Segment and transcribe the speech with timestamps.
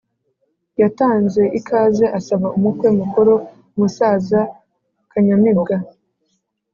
[0.81, 4.39] yatanze ikaze asaba umukwe mukuru(umusaza
[5.11, 5.75] kanyamibwa)